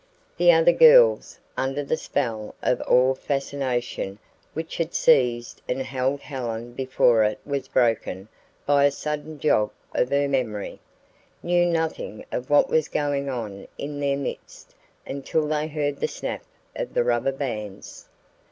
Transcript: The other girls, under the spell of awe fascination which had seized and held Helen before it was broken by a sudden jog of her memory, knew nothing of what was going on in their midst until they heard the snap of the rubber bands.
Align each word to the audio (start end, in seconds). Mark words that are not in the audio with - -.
The 0.35 0.51
other 0.51 0.71
girls, 0.71 1.37
under 1.55 1.83
the 1.83 1.95
spell 1.95 2.55
of 2.63 2.81
awe 2.87 3.13
fascination 3.13 4.17
which 4.55 4.77
had 4.77 4.95
seized 4.95 5.61
and 5.69 5.83
held 5.83 6.21
Helen 6.21 6.73
before 6.73 7.23
it 7.23 7.37
was 7.45 7.67
broken 7.67 8.27
by 8.65 8.85
a 8.85 8.91
sudden 8.91 9.37
jog 9.39 9.69
of 9.93 10.09
her 10.09 10.27
memory, 10.27 10.79
knew 11.43 11.67
nothing 11.67 12.25
of 12.31 12.49
what 12.49 12.67
was 12.67 12.87
going 12.87 13.29
on 13.29 13.67
in 13.77 13.99
their 13.99 14.17
midst 14.17 14.73
until 15.05 15.47
they 15.47 15.67
heard 15.67 15.97
the 15.99 16.07
snap 16.07 16.41
of 16.75 16.95
the 16.95 17.03
rubber 17.03 17.31
bands. 17.31 18.07